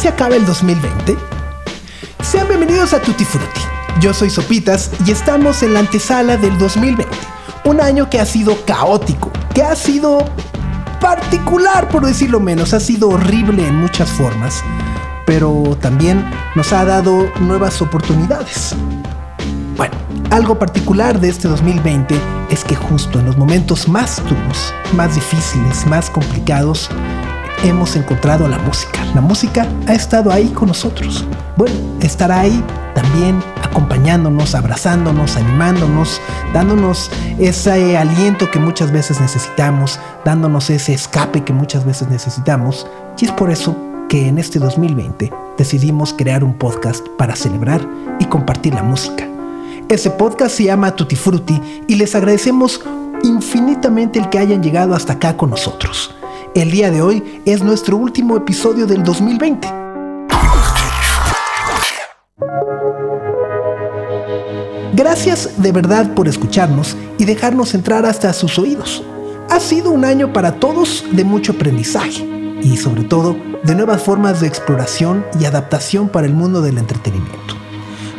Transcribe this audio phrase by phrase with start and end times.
[0.00, 1.14] Se acaba el 2020.
[2.22, 3.60] Sean bienvenidos a Tutti Frutti.
[4.00, 7.06] Yo soy Sopitas y estamos en la antesala del 2020.
[7.66, 10.24] Un año que ha sido caótico, que ha sido
[11.02, 14.64] particular por decirlo menos, ha sido horrible en muchas formas,
[15.26, 16.24] pero también
[16.54, 18.74] nos ha dado nuevas oportunidades.
[19.76, 19.94] Bueno,
[20.30, 25.84] algo particular de este 2020 es que justo en los momentos más duros, más difíciles,
[25.86, 26.88] más complicados,
[27.64, 29.04] hemos encontrado la música.
[29.14, 31.24] La música ha estado ahí con nosotros.
[31.56, 36.20] Bueno, estará ahí también acompañándonos, abrazándonos, animándonos,
[36.52, 42.86] dándonos ese aliento que muchas veces necesitamos, dándonos ese escape que muchas veces necesitamos.
[43.18, 43.76] Y es por eso
[44.08, 47.86] que en este 2020 decidimos crear un podcast para celebrar
[48.18, 49.26] y compartir la música.
[49.88, 52.80] Ese podcast se llama Tutti Frutti y les agradecemos
[53.22, 56.14] infinitamente el que hayan llegado hasta acá con nosotros.
[56.52, 59.68] El día de hoy es nuestro último episodio del 2020.
[64.94, 69.04] Gracias de verdad por escucharnos y dejarnos entrar hasta sus oídos.
[69.48, 72.26] Ha sido un año para todos de mucho aprendizaje
[72.62, 77.59] y sobre todo de nuevas formas de exploración y adaptación para el mundo del entretenimiento.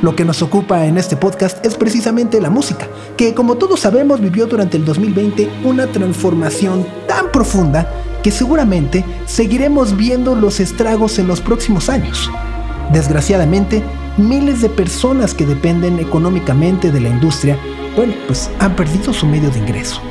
[0.02, 4.20] Lo que nos ocupa en este podcast es precisamente la música, que como todos sabemos
[4.20, 7.88] vivió durante el 2020 una transformación tan profunda
[8.24, 12.32] que seguramente seguiremos viendo los estragos en los próximos años.
[12.92, 13.84] Desgraciadamente,
[14.18, 17.60] miles de personas que dependen económicamente de la industria,
[17.96, 20.02] bueno, pues han perdido su medio de ingreso.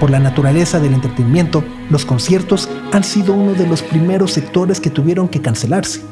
[0.00, 4.90] Por la naturaleza del entretenimiento, los conciertos han sido uno de los primeros sectores que
[4.90, 6.02] tuvieron que cancelarse.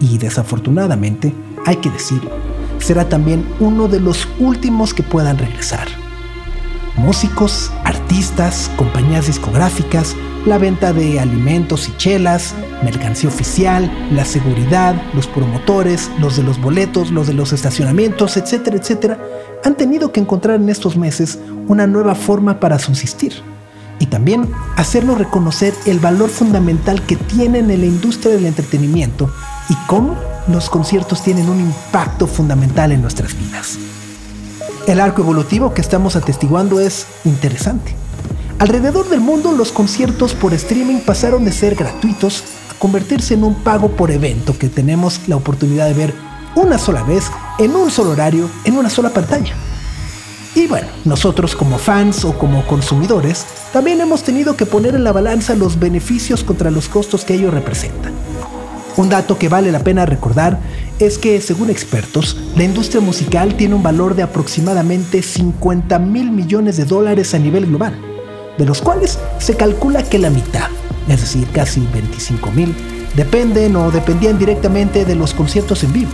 [0.00, 1.32] Y desafortunadamente,
[1.64, 2.30] hay que decirlo,
[2.78, 5.86] será también uno de los últimos que puedan regresar.
[6.96, 10.16] Músicos, artistas, compañías discográficas,
[10.46, 16.60] la venta de alimentos y chelas, mercancía oficial, la seguridad, los promotores, los de los
[16.60, 19.18] boletos, los de los estacionamientos, etcétera, etcétera,
[19.64, 23.34] han tenido que encontrar en estos meses una nueva forma para subsistir
[23.98, 29.30] y también hacernos reconocer el valor fundamental que tienen en la industria del entretenimiento
[29.68, 30.16] y cómo
[30.48, 33.78] los conciertos tienen un impacto fundamental en nuestras vidas.
[34.86, 37.94] El arco evolutivo que estamos atestiguando es interesante.
[38.58, 43.54] Alrededor del mundo los conciertos por streaming pasaron de ser gratuitos a convertirse en un
[43.56, 46.14] pago por evento que tenemos la oportunidad de ver
[46.54, 49.54] una sola vez, en un solo horario, en una sola pantalla.
[50.54, 55.12] Y bueno, nosotros como fans o como consumidores también hemos tenido que poner en la
[55.12, 58.25] balanza los beneficios contra los costos que ello representan.
[58.96, 60.58] Un dato que vale la pena recordar
[60.98, 66.76] es que, según expertos, la industria musical tiene un valor de aproximadamente 50 mil millones
[66.76, 67.94] de dólares a nivel global
[68.58, 70.68] de los cuales se calcula que la mitad,
[71.08, 72.74] es decir, casi 25 mil,
[73.14, 76.10] dependen o dependían directamente de los conciertos en vivo.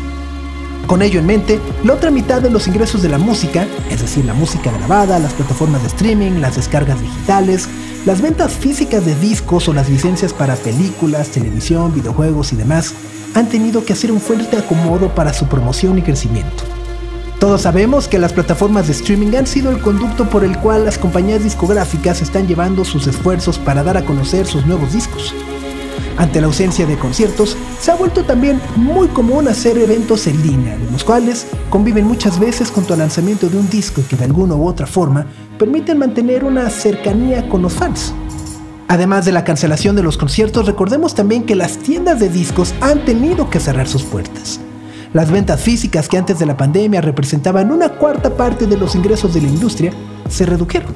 [0.87, 4.25] Con ello en mente, la otra mitad de los ingresos de la música, es decir,
[4.25, 7.69] la música grabada, las plataformas de streaming, las descargas digitales,
[8.05, 12.95] las ventas físicas de discos o las licencias para películas, televisión, videojuegos y demás,
[13.35, 16.65] han tenido que hacer un fuerte acomodo para su promoción y crecimiento.
[17.39, 20.99] Todos sabemos que las plataformas de streaming han sido el conducto por el cual las
[20.99, 25.35] compañías discográficas están llevando sus esfuerzos para dar a conocer sus nuevos discos.
[26.17, 30.77] Ante la ausencia de conciertos, se ha vuelto también muy común hacer eventos en línea,
[30.91, 34.67] los cuales conviven muchas veces con el lanzamiento de un disco que de alguna u
[34.67, 35.27] otra forma
[35.59, 38.13] permiten mantener una cercanía con los fans.
[38.89, 43.05] Además de la cancelación de los conciertos, recordemos también que las tiendas de discos han
[43.07, 44.61] tenido que cerrar sus puertas.
[45.15, 49.33] Las ventas físicas que antes de la pandemia representaban una cuarta parte de los ingresos
[49.33, 49.93] de la industria
[50.29, 50.93] se redujeron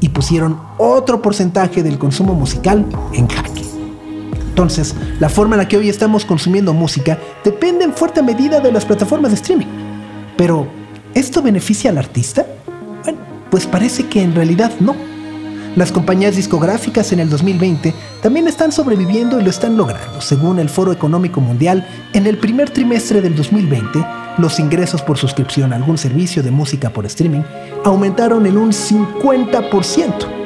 [0.00, 3.53] y pusieron otro porcentaje del consumo musical en jaque.
[4.54, 8.70] Entonces, la forma en la que hoy estamos consumiendo música depende en fuerte medida de
[8.70, 9.66] las plataformas de streaming.
[10.36, 10.68] Pero,
[11.12, 12.46] ¿esto beneficia al artista?
[13.02, 13.18] Bueno,
[13.50, 14.94] pues parece que en realidad no.
[15.74, 17.92] Las compañías discográficas en el 2020
[18.22, 20.20] también están sobreviviendo y lo están logrando.
[20.20, 24.06] Según el Foro Económico Mundial, en el primer trimestre del 2020,
[24.38, 27.42] los ingresos por suscripción a algún servicio de música por streaming
[27.84, 30.43] aumentaron en un 50%.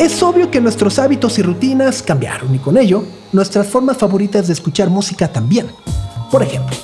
[0.00, 4.54] Es obvio que nuestros hábitos y rutinas cambiaron y con ello, nuestras formas favoritas de
[4.54, 5.66] escuchar música también.
[6.30, 6.74] Por ejemplo,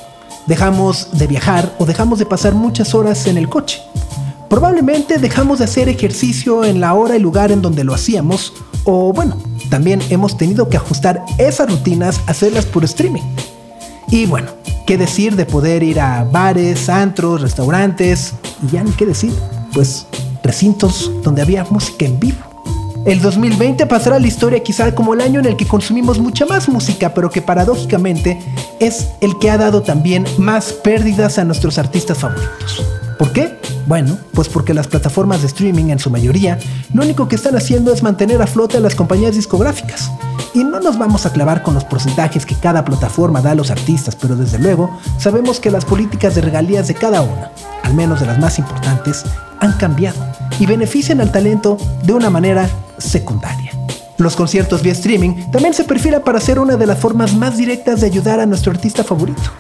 [0.46, 3.80] dejamos de viajar o dejamos de pasar muchas horas en el coche.
[4.50, 8.52] Probablemente dejamos de hacer ejercicio en la hora y lugar en donde lo hacíamos
[8.84, 9.38] o bueno,
[9.70, 13.22] también hemos tenido que ajustar esas rutinas a hacerlas por streaming.
[14.10, 14.48] Y bueno,
[14.86, 19.32] qué decir de poder ir a bares, antros, restaurantes y ya ni qué decir,
[19.72, 20.06] pues
[20.42, 22.56] recintos donde había música en vivo.
[23.06, 26.44] El 2020 pasará a la historia quizá como el año en el que consumimos mucha
[26.44, 28.41] más música, pero que paradójicamente
[28.81, 32.85] es el que ha dado también más pérdidas a nuestros artistas favoritos.
[33.17, 33.61] ¿Por qué?
[33.87, 36.58] Bueno, pues porque las plataformas de streaming en su mayoría
[36.93, 40.11] lo único que están haciendo es mantener a flote a las compañías discográficas.
[40.53, 43.70] Y no nos vamos a clavar con los porcentajes que cada plataforma da a los
[43.70, 47.53] artistas, pero desde luego sabemos que las políticas de regalías de cada una,
[47.85, 49.23] al menos de las más importantes,
[49.61, 53.72] han cambiado y benefician al talento de una manera secundaria.
[54.19, 58.00] Los conciertos vía streaming también se perfilan para ser una de las formas más directas
[58.00, 59.50] de ayudar a nuestro artista favorito.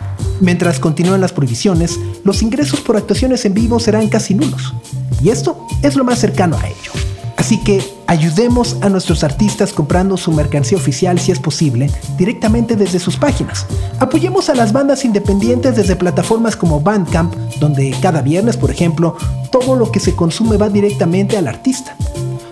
[0.40, 4.74] Mientras continúan las prohibiciones, los ingresos por actuaciones en vivo serán casi nulos.
[5.22, 6.92] Y esto es lo más cercano a ello.
[7.36, 12.98] Así que ayudemos a nuestros artistas comprando su mercancía oficial si es posible, directamente desde
[12.98, 13.66] sus páginas.
[13.98, 19.16] Apoyemos a las bandas independientes desde plataformas como Bandcamp, donde cada viernes, por ejemplo,
[19.50, 21.96] todo lo que se consume va directamente al artista.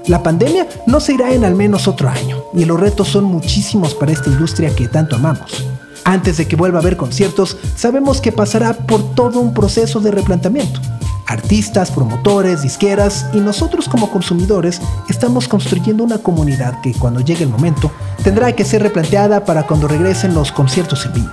[0.07, 3.95] La pandemia no se irá en al menos otro año, y los retos son muchísimos
[3.95, 5.65] para esta industria que tanto amamos.
[6.05, 10.11] Antes de que vuelva a haber conciertos, sabemos que pasará por todo un proceso de
[10.11, 10.81] replanteamiento.
[11.27, 17.51] Artistas, promotores, disqueras y nosotros como consumidores estamos construyendo una comunidad que cuando llegue el
[17.51, 17.91] momento
[18.23, 21.31] tendrá que ser replanteada para cuando regresen los conciertos en vivo.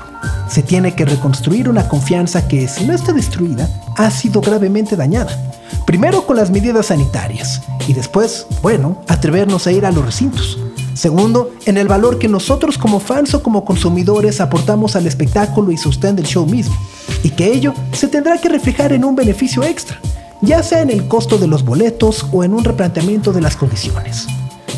[0.47, 5.37] Se tiene que reconstruir una confianza que, si no está destruida, ha sido gravemente dañada.
[5.85, 10.57] Primero con las medidas sanitarias y después, bueno, atrevernos a ir a los recintos.
[10.93, 15.77] Segundo, en el valor que nosotros como fans o como consumidores aportamos al espectáculo y
[15.77, 16.75] sostén del show mismo,
[17.23, 19.97] y que ello se tendrá que reflejar en un beneficio extra,
[20.41, 24.27] ya sea en el costo de los boletos o en un replanteamiento de las condiciones.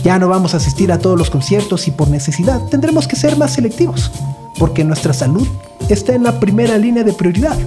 [0.04, 3.38] Ya no vamos a asistir a todos los conciertos y por necesidad tendremos que ser
[3.38, 4.12] más selectivos,
[4.60, 5.48] porque nuestra salud
[5.90, 7.58] está en la primera línea de prioridad.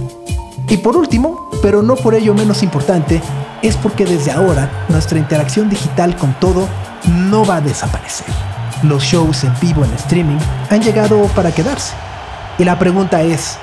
[0.69, 3.21] Y por último, pero no por ello menos importante,
[3.61, 6.67] es porque desde ahora nuestra interacción digital con todo
[7.07, 8.27] no va a desaparecer.
[8.83, 10.37] Los shows en vivo en streaming
[10.69, 11.93] han llegado para quedarse.
[12.59, 13.57] Y la pregunta es,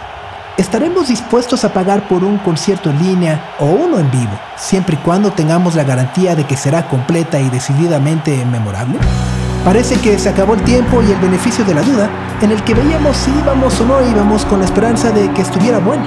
[0.56, 4.99] ¿estaremos dispuestos a pagar por un concierto en línea o uno en vivo, siempre y
[4.99, 8.99] cuando tengamos la garantía de que será completa y decididamente memorable?
[9.65, 12.11] Parece que se acabó el tiempo y el beneficio de la duda
[12.43, 15.79] en el que veíamos si íbamos o no íbamos con la esperanza de que estuviera
[15.79, 16.05] bueno.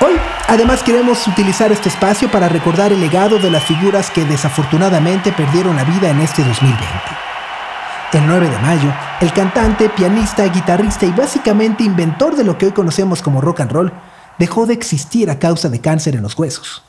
[0.00, 0.12] Hoy,
[0.46, 5.74] además, queremos utilizar este espacio para recordar el legado de las figuras que desafortunadamente perdieron
[5.74, 6.86] la vida en este 2020.
[8.12, 12.72] El 9 de mayo, el cantante, pianista, guitarrista y básicamente inventor de lo que hoy
[12.72, 13.92] conocemos como rock and roll,
[14.38, 16.84] dejó de existir a causa de cáncer en los huesos.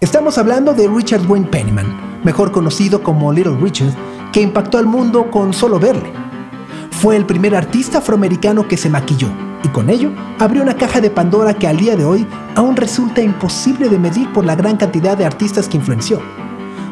[0.00, 3.92] Estamos hablando de Richard Wayne Penniman, mejor conocido como Little Richard,
[4.32, 6.27] que impactó al mundo con solo verle.
[7.00, 9.28] Fue el primer artista afroamericano que se maquilló
[9.62, 12.26] y con ello abrió una caja de Pandora que al día de hoy
[12.56, 16.20] aún resulta imposible de medir por la gran cantidad de artistas que influenció.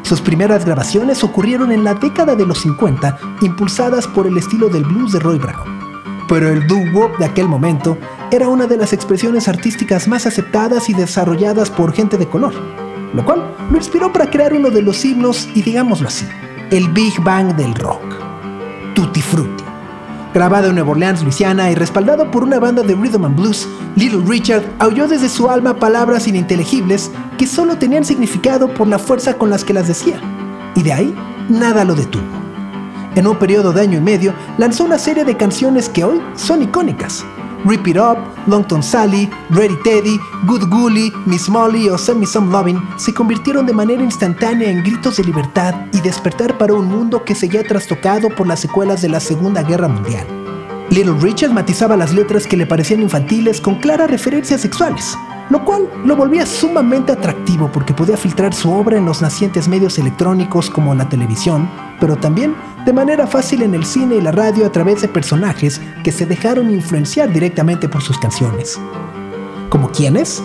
[0.03, 4.85] Sus primeras grabaciones ocurrieron en la década de los 50, impulsadas por el estilo del
[4.85, 5.77] blues de Roy Brown.
[6.29, 7.99] Pero el doo-wop de aquel momento
[8.31, 12.55] era una de las expresiones artísticas más aceptadas y desarrolladas por gente de color,
[13.13, 16.29] lo cual lo inspiró para crear uno de los himnos y digámoslo así,
[16.71, 18.05] el Big Bang del rock,
[18.95, 19.76] Tutti Frutti.
[20.37, 24.21] Grabado en Nueva Orleans, Luisiana y respaldado por una banda de rhythm and blues, Little
[24.27, 29.49] Richard aulló desde su alma palabras ininteligibles que solo tenían significado por la fuerza con
[29.49, 30.21] las que las decía,
[30.75, 31.15] y de ahí
[31.49, 32.27] nada lo detuvo.
[33.15, 36.63] En un periodo de año y medio, lanzó una serie de canciones que hoy son
[36.63, 37.25] icónicas.
[37.67, 42.53] Rip It Up, Longton Sally, Ready Teddy, Good Gully, Miss Molly o Send Me Some
[42.53, 47.25] Lovin' se convirtieron de manera instantánea en gritos de libertad y despertar para un mundo
[47.25, 50.25] que seguía trastocado por las secuelas de la Segunda Guerra Mundial.
[50.91, 55.19] Little Richard matizaba las letras que le parecían infantiles con claras referencias sexuales,
[55.51, 59.99] lo cual lo volvía sumamente atractivo porque podía filtrar su obra en los nacientes medios
[59.99, 61.69] electrónicos como la televisión,
[62.01, 65.81] pero también de manera fácil en el cine y la radio a través de personajes
[66.03, 68.79] que se dejaron influenciar directamente por sus canciones.
[69.71, 70.43] ¿Como quiénes?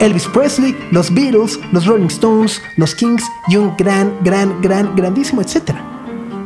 [0.00, 5.40] Elvis Presley, los Beatles, los Rolling Stones, los Kings y un gran, gran, gran, grandísimo
[5.40, 5.82] etcétera.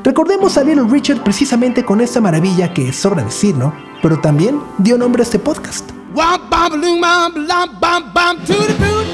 [0.04, 3.72] Recordemos a Little Richard precisamente con esta maravilla que sobra decirlo,
[4.02, 5.97] pero también dio nombre a este podcast.
[6.18, 9.06] Womp bum balloon bum bum bum bum to the boot,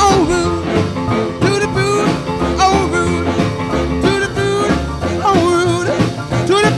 [0.00, 0.64] oh Rude,
[1.42, 2.08] to the boot,
[2.64, 3.28] oh Rude,
[4.02, 4.28] to the
[5.28, 5.90] oh Rude,
[6.48, 6.70] to the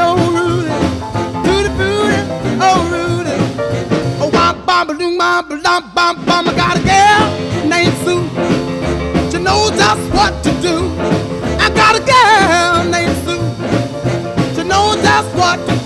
[0.00, 0.72] oh Rude,
[1.44, 2.14] to the boot,
[2.62, 3.30] oh Rude.
[4.22, 4.32] Oh.
[6.48, 7.24] I got a girl
[7.68, 8.24] named Sue.
[9.30, 10.76] She knows just what to do.
[11.60, 13.44] I got a girl named Sue.
[14.54, 15.81] She knows just what to do.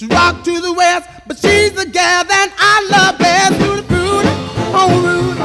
[0.00, 3.52] She rock to the west, but she's the gal that I love best.
[3.60, 4.32] To the booty,
[4.72, 5.44] oh Rudy,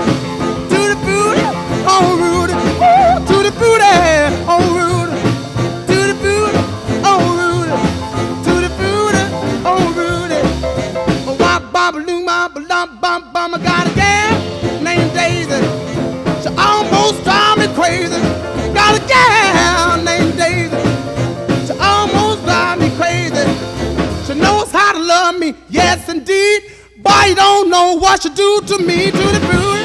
[0.71, 1.43] to the booty,
[1.91, 3.19] oh Rudy, Ooh,
[3.59, 3.91] booty,
[4.47, 5.19] oh Rudy,
[5.91, 6.61] to the booty,
[7.03, 7.75] oh Rudy,
[8.45, 9.23] to the booty,
[9.67, 10.39] oh Rudy.
[11.27, 13.55] Oh, wop, bop, loom, bop, lump, bum, bum.
[13.55, 13.74] I
[26.25, 26.71] indeed.
[26.97, 29.84] Boy, you don't know what you do to me, to the booty,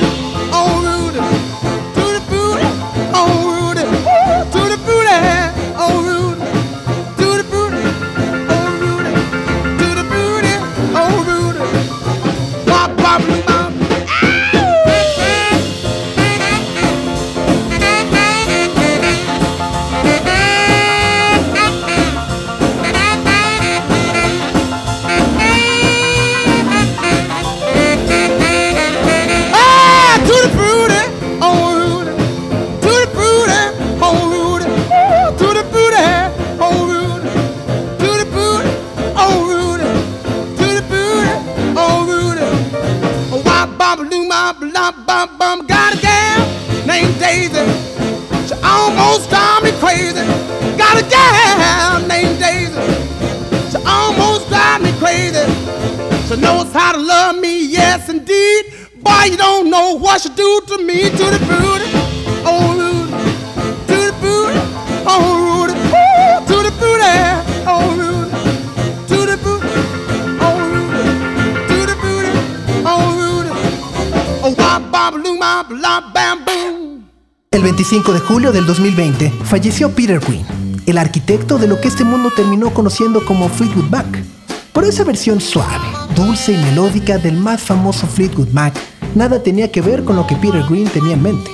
[77.50, 80.46] El 25 de julio del 2020 falleció Peter Green,
[80.86, 84.06] el arquitecto de lo que este mundo terminó conociendo como Fleetwood Mac.
[84.72, 88.74] Por esa versión suave, dulce y melódica del más famoso Fleetwood Mac,
[89.16, 91.50] nada tenía que ver con lo que Peter Green tenía en mente.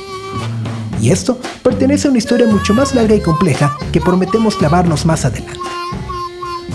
[1.01, 5.25] Y esto pertenece a una historia mucho más larga y compleja que prometemos clavarnos más
[5.25, 5.59] adelante.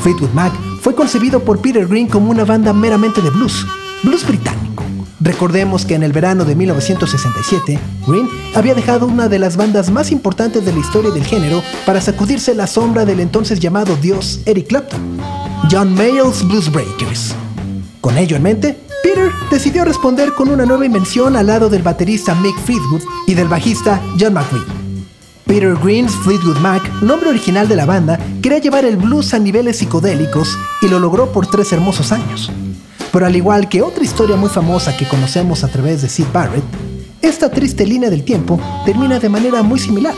[0.01, 3.63] Fleetwood Mac fue concebido por Peter Green como una banda meramente de blues,
[4.01, 4.83] blues británico.
[5.21, 10.11] Recordemos que en el verano de 1967, Green había dejado una de las bandas más
[10.11, 14.67] importantes de la historia del género para sacudirse la sombra del entonces llamado dios Eric
[14.67, 15.19] Clapton,
[15.69, 17.35] John Mayall's Blues Breakers.
[18.01, 22.33] Con ello en mente, Peter decidió responder con una nueva invención al lado del baterista
[22.33, 24.65] Mick Fleetwood y del bajista John McVie.
[25.45, 29.77] Peter Green's Fleetwood Mac, nombre original de la banda, quería llevar el blues a niveles
[29.77, 32.51] psicodélicos y lo logró por tres hermosos años.
[33.11, 36.63] Pero al igual que otra historia muy famosa que conocemos a través de Sid Barrett,
[37.21, 40.15] esta triste línea del tiempo termina de manera muy similar.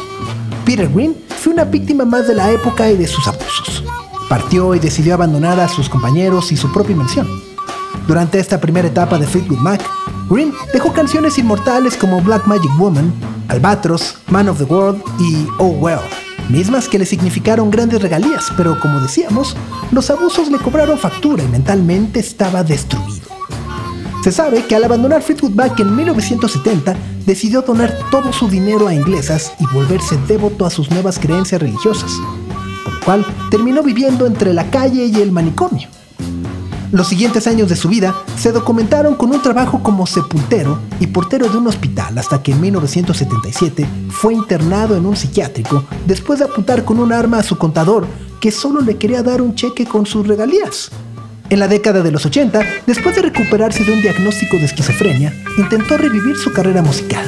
[0.66, 3.84] Peter Green fue una víctima más de la época y de sus abusos.
[4.30, 7.28] Partió y decidió abandonar a sus compañeros y su propia invención.
[8.08, 9.82] Durante esta primera etapa de Fleetwood Mac,
[10.30, 13.14] Green dejó canciones inmortales como Black Magic Woman,
[13.48, 16.00] Albatros, Man of the World y Oh Well,
[16.50, 19.56] mismas que le significaron grandes regalías, pero como decíamos,
[19.92, 23.28] los abusos le cobraron factura y mentalmente estaba destruido.
[24.24, 28.94] Se sabe que al abandonar Fleetwood Mac en 1970, decidió donar todo su dinero a
[28.94, 32.12] inglesas y volverse devoto a sus nuevas creencias religiosas,
[32.84, 35.90] por lo cual terminó viviendo entre la calle y el manicomio.
[36.94, 41.50] Los siguientes años de su vida se documentaron con un trabajo como sepultero y portero
[41.50, 46.86] de un hospital hasta que en 1977 fue internado en un psiquiátrico después de apuntar
[46.86, 48.06] con un arma a su contador
[48.40, 50.92] que solo le quería dar un cheque con sus regalías.
[51.50, 55.98] En la década de los 80, después de recuperarse de un diagnóstico de esquizofrenia, intentó
[55.98, 57.26] revivir su carrera musical.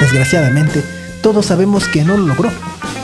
[0.00, 0.82] Desgraciadamente,
[1.22, 2.50] todos sabemos que no lo logró,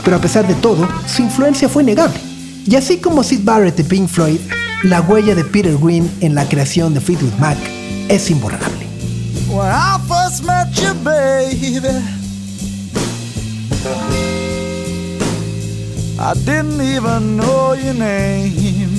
[0.03, 2.19] pero a pesar de todo, su influencia fue innegable.
[2.65, 4.39] Y así como Sid Barrett de Pink Floyd,
[4.83, 7.57] la huella de Peter Green en la creación de Fleetwood Mac
[8.09, 8.87] es imborrable.
[9.49, 11.89] When I first met you, baby,
[16.19, 18.89] I didn't even know your name.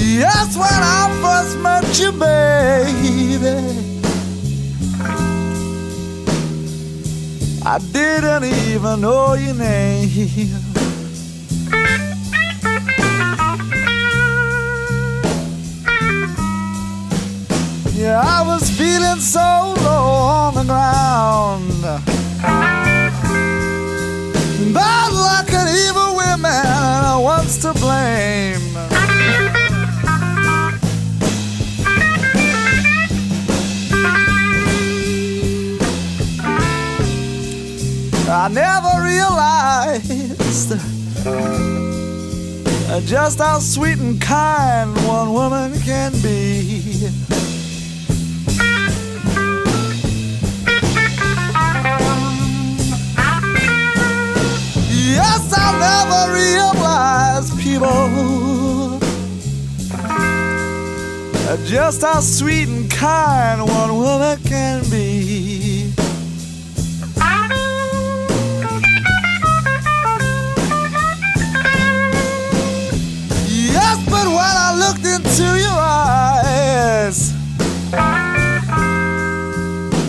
[0.00, 3.87] Yes, when I first met you, baby.
[7.70, 10.08] I didn't even know your name.
[17.92, 20.06] Yeah, I was feeling so low
[20.46, 22.17] on the ground.
[43.08, 47.08] Just how sweet and kind one woman can be.
[54.90, 58.98] Yes, I never realized people
[61.64, 65.57] just how sweet and kind one woman can be.
[75.38, 77.32] Into your eyes,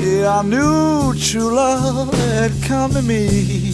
[0.02, 3.69] yeah, I knew true love had come to me.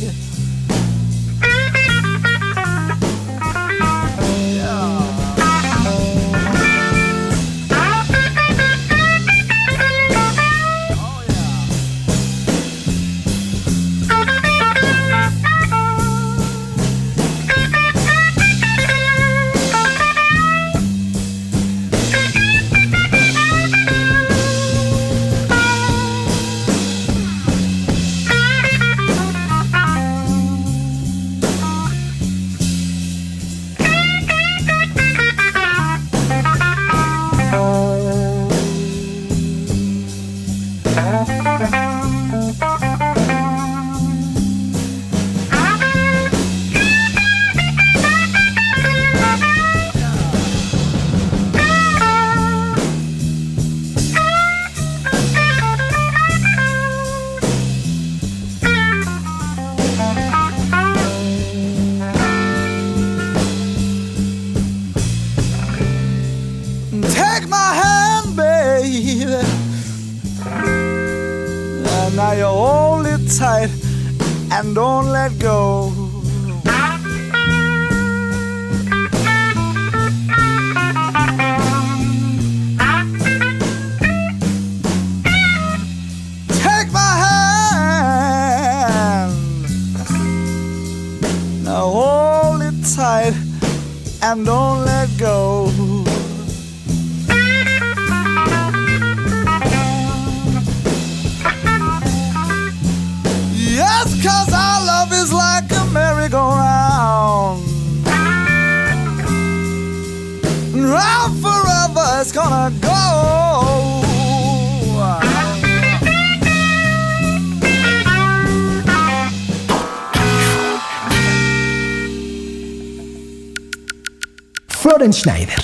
[124.95, 125.59] Florence Schneider.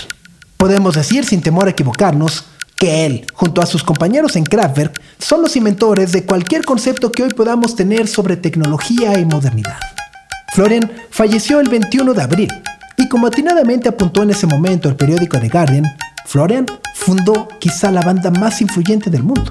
[0.58, 2.44] Podemos decir sin temor a equivocarnos
[2.76, 7.24] que él, junto a sus compañeros en Kraftwerk, son los inventores de cualquier concepto que
[7.24, 9.80] hoy podamos tener sobre tecnología y modernidad.
[10.54, 12.54] Florian falleció el 21 de abril
[12.98, 15.86] y como atinadamente apuntó en ese momento el periódico The Guardian,
[16.26, 19.50] Florian fundó quizá la banda más influyente del mundo.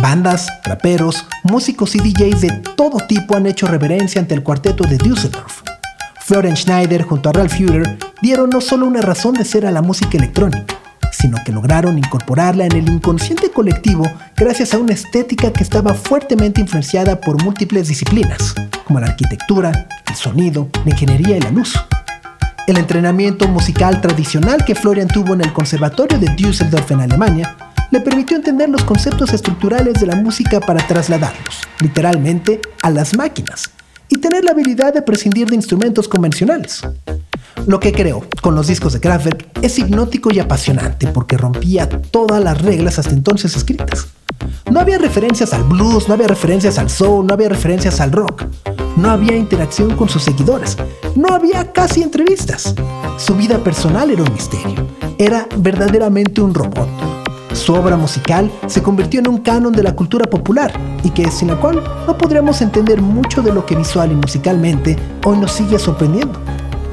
[0.00, 4.98] Bandas, raperos, músicos y DJs de todo tipo han hecho reverencia ante el cuarteto de
[4.98, 5.62] Düsseldorf.
[6.20, 9.82] Florian Schneider junto a Ralph Führer dieron no solo una razón de ser a la
[9.82, 10.76] música electrónica,
[11.12, 14.04] sino que lograron incorporarla en el inconsciente colectivo
[14.36, 20.14] gracias a una estética que estaba fuertemente influenciada por múltiples disciplinas, como la arquitectura, el
[20.14, 21.74] sonido, la ingeniería y la luz.
[22.66, 27.56] El entrenamiento musical tradicional que Florian tuvo en el Conservatorio de Düsseldorf en Alemania
[27.90, 33.70] le permitió entender los conceptos estructurales de la música para trasladarlos, literalmente, a las máquinas
[34.08, 36.82] y tener la habilidad de prescindir de instrumentos convencionales.
[37.66, 42.42] Lo que creó con los discos de Kraftwerk es hipnótico y apasionante porque rompía todas
[42.42, 44.08] las reglas hasta entonces escritas.
[44.70, 48.44] No había referencias al blues, no había referencias al soul, no había referencias al rock.
[48.96, 50.76] No había interacción con sus seguidores.
[51.14, 52.74] No había casi entrevistas.
[53.18, 54.86] Su vida personal era un misterio.
[55.18, 56.88] Era verdaderamente un robot.
[57.52, 61.48] Su obra musical se convirtió en un canon de la cultura popular y que sin
[61.48, 65.78] la cual no podríamos entender mucho de lo que visual y musicalmente hoy nos sigue
[65.78, 66.38] sorprendiendo.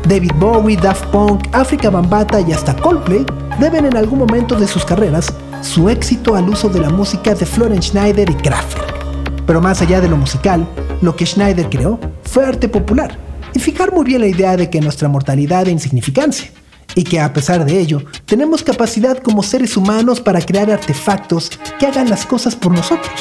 [0.08, 3.26] David Bowie, Daft Punk, Africa Bambata y hasta Coldplay
[3.60, 7.46] deben en algún momento de sus carreras su éxito al uso de la música de
[7.46, 9.46] Florence Schneider y Kraftwerk.
[9.46, 10.68] Pero más allá de lo musical,
[11.02, 13.18] lo que Schneider creó fue arte popular
[13.54, 16.50] y fijar muy bien la idea de que nuestra mortalidad e insignificancia,
[16.96, 21.88] y que a pesar de ello, tenemos capacidad como seres humanos para crear artefactos que
[21.88, 23.14] hagan las cosas por nosotros,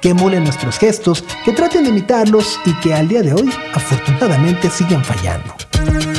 [0.00, 4.70] que emulen nuestros gestos, que traten de imitarlos y que al día de hoy afortunadamente
[4.70, 6.13] siguen fallando.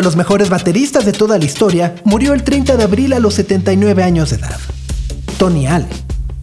[0.00, 3.34] De los mejores bateristas de toda la historia murió el 30 de abril a los
[3.34, 4.58] 79 años de edad.
[5.38, 5.90] Tony Allen.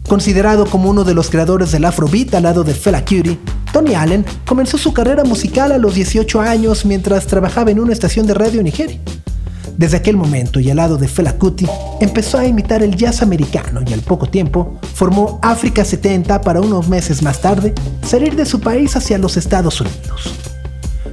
[0.08, 3.36] Considerado como uno de los creadores del Afrobeat al lado de Fela Kuti,
[3.72, 8.28] Tony Allen comenzó su carrera musical a los 18 años mientras trabajaba en una estación
[8.28, 9.00] de radio en Nigeria.
[9.76, 11.66] Desde aquel momento y al lado de Fela Kuti,
[12.00, 16.88] empezó a imitar el jazz americano y al poco tiempo formó África 70 para unos
[16.88, 17.74] meses más tarde
[18.06, 20.32] salir de su país hacia los Estados Unidos.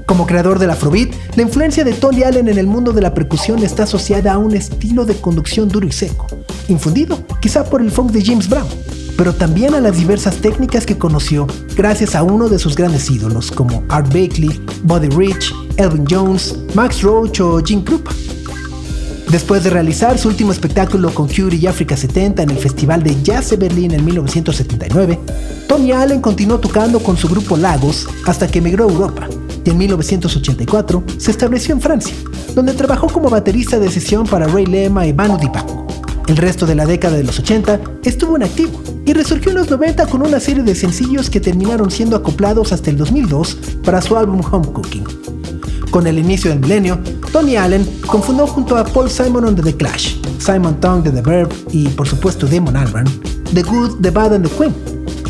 [0.06, 3.64] Como creador del Afrobeat, la influencia de Tony Allen en el mundo de la percusión
[3.64, 6.28] está asociada a un estilo de conducción duro y seco,
[6.68, 8.68] infundido quizá por el funk de James Brown,
[9.18, 13.52] pero también a las diversas técnicas que conoció gracias a uno de sus grandes ídolos
[13.52, 18.12] como Art Blakey, Buddy Rich, Elvin Jones, Max Roach o Jim Krupa.
[19.32, 23.20] Después de realizar su último espectáculo con Curie y África 70 en el Festival de
[23.24, 25.20] Jazz de Berlín en 1979,
[25.68, 29.28] Tony Allen continuó tocando con su grupo Lagos hasta que emigró a Europa
[29.66, 32.16] y en 1984 se estableció en Francia,
[32.54, 35.86] donde trabajó como baterista de sesión para Ray Lema y Manu Dibango.
[36.28, 39.70] El resto de la década de los 80 estuvo en activo y resurgió en los
[39.70, 44.16] 90 con una serie de sencillos que terminaron siendo acoplados hasta el 2002 para su
[44.16, 45.04] álbum Home Cooking.
[45.92, 47.00] Con el inicio del milenio,
[47.32, 51.50] Tony Allen confundó junto a Paul Simon and The Clash, Simon Tong de The Verb
[51.72, 53.08] y por supuesto Damon Albarn,
[53.54, 54.74] The Good, The Bad and The Queen,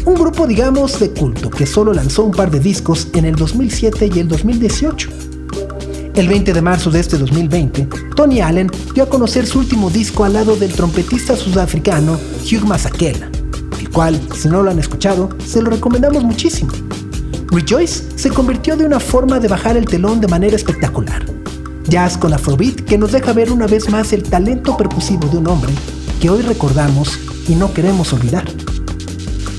[0.05, 4.11] un grupo digamos de culto que solo lanzó un par de discos en el 2007
[4.13, 5.09] y el 2018.
[6.13, 10.23] El 20 de marzo de este 2020, Tony Allen dio a conocer su último disco
[10.23, 13.29] al lado del trompetista sudafricano Hugh Masekela,
[13.79, 16.71] el cual, si no lo han escuchado, se lo recomendamos muchísimo.
[17.51, 21.25] Rejoice se convirtió de una forma de bajar el telón de manera espectacular.
[21.87, 25.47] Jazz con Afrobeat que nos deja ver una vez más el talento percusivo de un
[25.47, 25.73] hombre
[26.21, 28.45] que hoy recordamos y no queremos olvidar.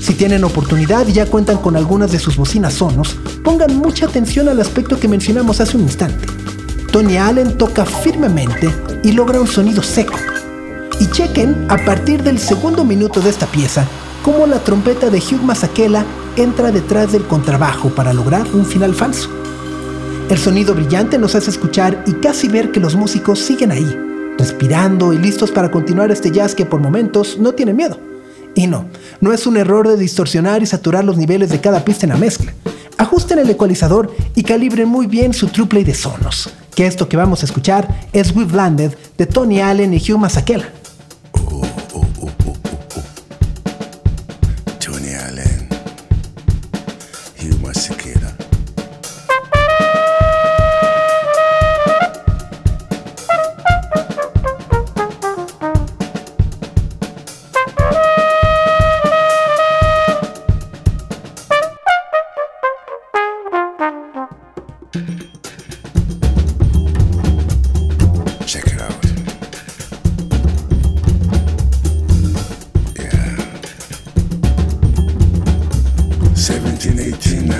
[0.07, 4.47] Si tienen oportunidad y ya cuentan con algunas de sus bocinas sonos, pongan mucha atención
[4.47, 6.25] al aspecto que mencionamos hace un instante.
[6.93, 10.13] Tony Allen toca firmemente y logra un sonido seco.
[11.01, 13.85] Y chequen a partir del segundo minuto de esta pieza
[14.23, 16.05] cómo la trompeta de Hugh Masekela
[16.37, 19.29] entra detrás del contrabajo para lograr un final falso.
[20.29, 23.99] El sonido brillante nos hace escuchar y casi ver que los músicos siguen ahí,
[24.37, 27.99] respirando y listos para continuar este jazz que por momentos no tiene miedo.
[28.57, 28.87] Y no,
[29.21, 32.17] no es un error de distorsionar y saturar los niveles de cada pista en la
[32.17, 32.51] mezcla.
[32.97, 37.17] Ajusten el ecualizador y calibren muy bien su true play de sonos, que esto que
[37.17, 40.65] vamos a escuchar es We've Landed de Tony Allen y Hugh Masekela.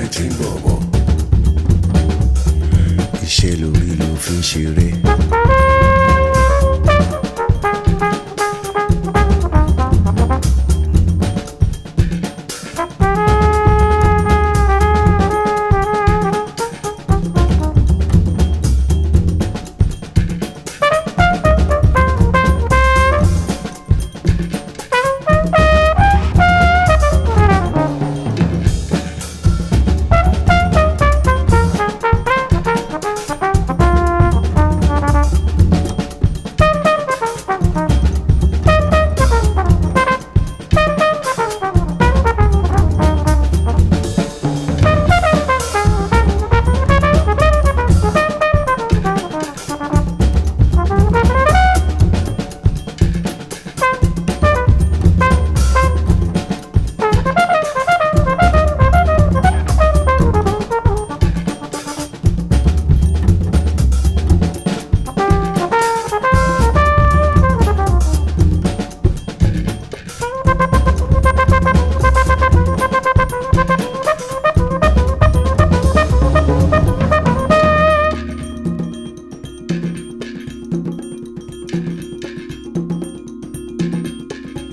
[0.08, 0.80] Eighteen, nineteen, bọ̀bọ̀.
[3.26, 5.07] Iṣẹ́ lórí ló fi ń ṣeré.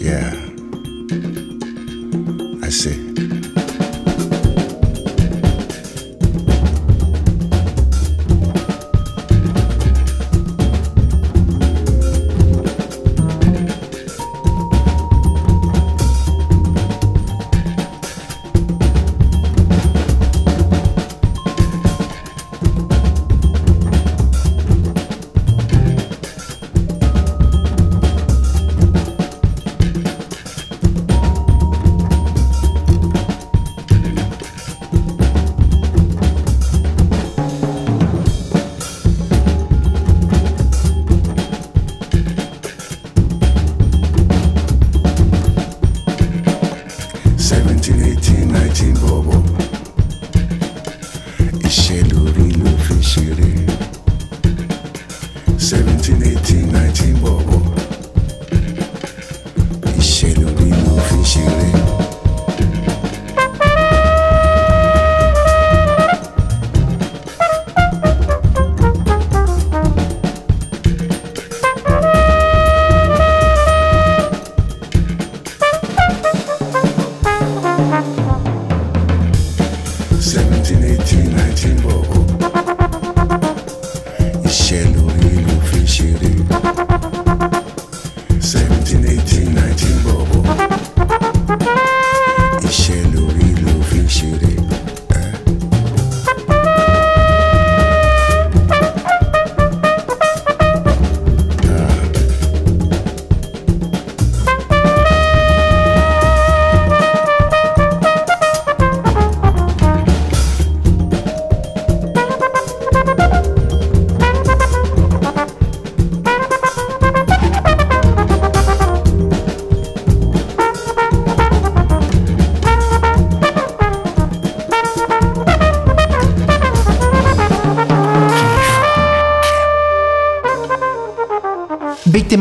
[0.04, 0.34] Yeah.
[2.62, 3.03] I see.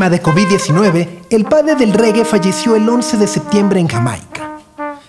[0.10, 4.60] De COVID-19, el padre del reggae falleció el 11 de septiembre en Jamaica.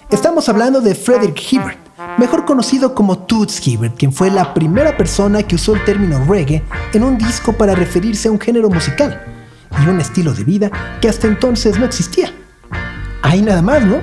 [0.09, 1.79] Estamos hablando de Frederick Hibbert,
[2.17, 6.63] mejor conocido como Toots Hibbert, quien fue la primera persona que usó el término reggae
[6.93, 9.21] en un disco para referirse a un género musical
[9.83, 10.71] y un estilo de vida
[11.01, 12.33] que hasta entonces no existía.
[13.21, 13.97] Ahí nada más, ¿no?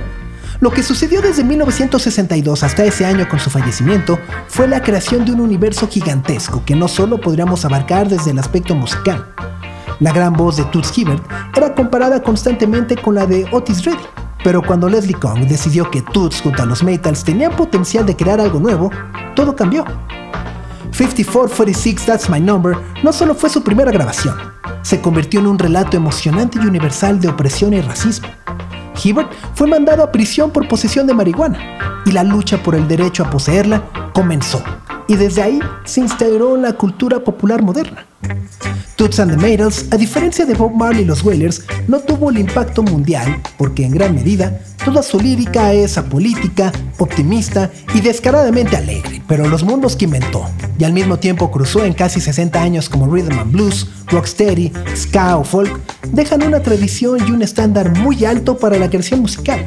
[0.60, 4.20] Lo que sucedió desde 1962 hasta ese año con su fallecimiento
[4.50, 8.76] fue la creación de un universo gigantesco que no solo podríamos abarcar desde el aspecto
[8.76, 9.31] musical.
[10.02, 11.24] La gran voz de Toots Hibbert
[11.56, 14.02] era comparada constantemente con la de Otis Redding,
[14.44, 18.42] pero cuando Leslie Kong decidió que Toots junto a los Maytals tenían potencial de crear
[18.42, 18.90] algo nuevo,
[19.36, 19.86] todo cambió.
[20.92, 24.36] 5446 That's My Number no solo fue su primera grabación,
[24.82, 28.28] se convirtió en un relato emocionante y universal de opresión y racismo.
[29.04, 33.24] Hibbert fue mandado a prisión por posesión de marihuana y la lucha por el derecho
[33.24, 33.84] a poseerla
[34.14, 34.64] comenzó.
[35.08, 38.08] Y desde ahí se instauró en la cultura popular moderna.
[39.02, 42.38] Toots and the Maytals, a diferencia de Bob Marley y los Wailers, no tuvo el
[42.38, 49.24] impacto mundial porque en gran medida toda su lírica es apolítica, optimista y descaradamente alegre,
[49.28, 50.48] pero los mundos que inventó
[50.78, 55.36] y al mismo tiempo cruzó en casi 60 años como rhythm and blues, rocksteady, ska
[55.38, 55.80] o folk,
[56.12, 59.66] dejan una tradición y un estándar muy alto para la creación musical.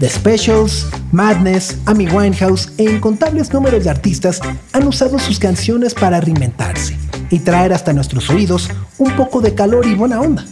[0.00, 4.40] The Specials, Madness, Amy Winehouse e incontables números de artistas
[4.72, 6.98] han usado sus canciones para reinventarse
[7.30, 8.68] y traer hasta nuestros oídos
[8.98, 10.44] un poco de calor y buena onda.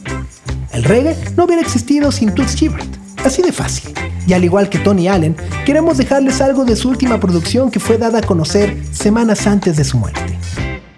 [0.73, 2.89] El reggae no hubiera existido sin Toots Hibbert,
[3.25, 3.93] así de fácil.
[4.27, 7.99] Y al igual que Tony Allen, queremos dejarles algo de su última producción que fue
[7.99, 10.39] dada a conocer semanas antes de su muerte.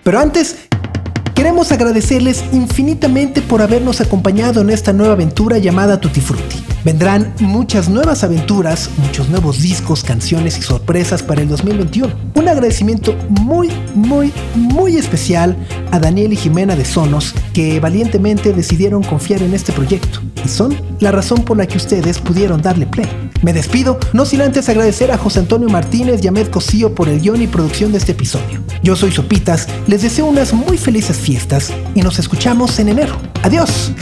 [0.03, 0.57] Pero antes,
[1.41, 6.63] queremos agradecerles infinitamente por habernos acompañado en esta nueva aventura llamada Tutti Frutti.
[6.85, 12.13] Vendrán muchas nuevas aventuras, muchos nuevos discos, canciones y sorpresas para el 2021.
[12.35, 15.57] Un agradecimiento muy, muy, muy especial
[15.91, 20.77] a Daniel y Jimena de Sonos que valientemente decidieron confiar en este proyecto y son
[21.01, 23.09] la razón por la que ustedes pudieron darle play.
[23.43, 27.09] Me despido, no sin antes agradecer a José Antonio Martínez y a Med Cosío por
[27.09, 28.61] el guion y producción de este episodio.
[28.83, 31.30] Yo soy Sopitas, les deseo unas muy felices fiestas
[31.95, 33.17] y nos escuchamos en enero.
[33.43, 33.93] Adiós.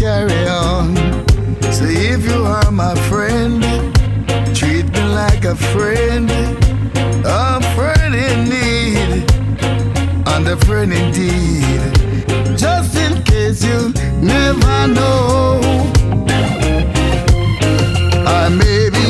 [0.00, 0.96] Carry on.
[1.70, 3.62] So if you are my friend,
[4.56, 6.69] treat me like a friend
[8.20, 9.24] in need
[10.26, 11.80] and a friend indeed.
[12.56, 15.60] Just in case you never know.
[18.32, 19.06] Or maybe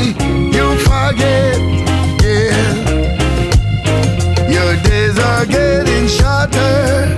[0.55, 1.59] you forget,
[2.23, 2.71] yeah.
[4.55, 7.17] Your days are getting shorter.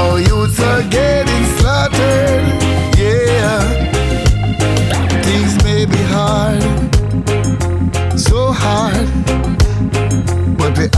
[0.00, 2.44] Oh, youths are getting slaughtered,
[2.96, 3.97] yeah.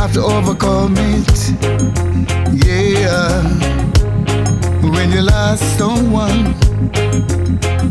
[0.01, 1.51] Have to overcome it.
[2.65, 3.43] Yeah,
[4.95, 6.55] when you lost someone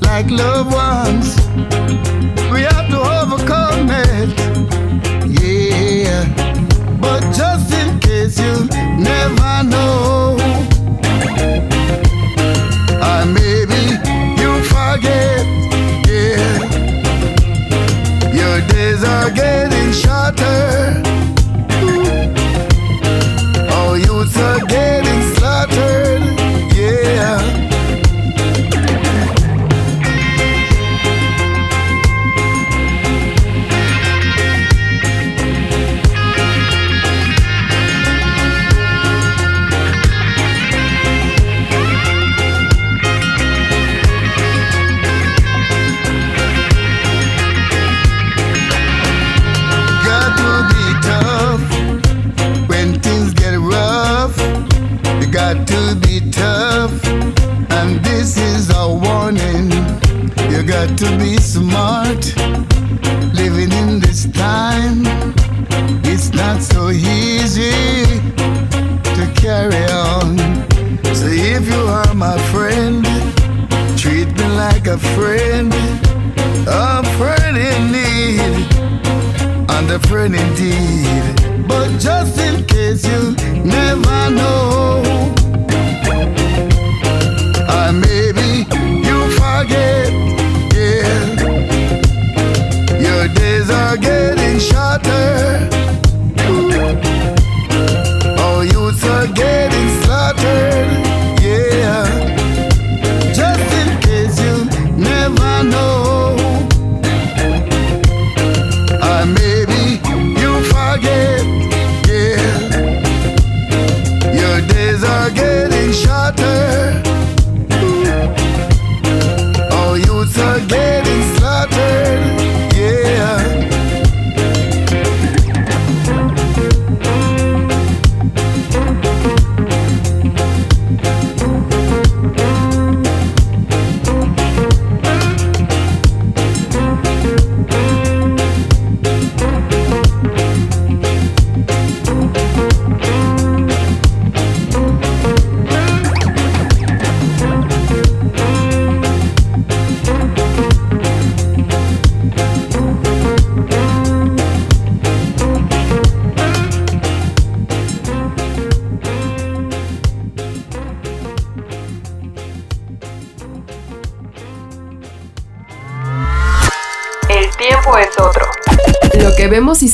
[0.02, 1.38] like loved ones,
[2.52, 4.30] we have to overcome it.
[5.40, 6.26] Yeah,
[7.00, 8.66] but just in case you
[8.98, 10.36] never know,